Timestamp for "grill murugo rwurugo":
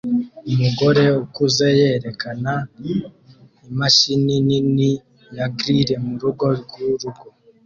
5.57-7.25